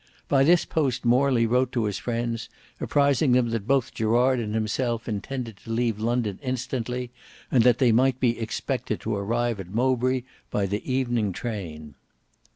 By 0.27 0.43
this 0.43 0.65
post 0.65 1.05
Morley 1.05 1.45
wrote 1.45 1.71
to 1.73 1.83
his 1.83 1.99
friends, 1.99 2.49
apprising 2.79 3.33
them 3.33 3.49
that 3.51 3.67
both 3.67 3.93
Gerard 3.93 4.39
and 4.39 4.55
himself 4.55 5.07
intended 5.07 5.57
to 5.57 5.69
leave 5.71 5.99
London 5.99 6.39
instantly, 6.41 7.11
and 7.51 7.63
that 7.63 7.77
they 7.77 7.91
might 7.91 8.19
be 8.19 8.39
expected 8.39 8.99
to 9.01 9.15
arrive 9.15 9.59
at 9.59 9.69
Mowbray 9.69 10.23
by 10.49 10.65
the 10.65 10.83
evening 10.91 11.33
train. 11.33 11.93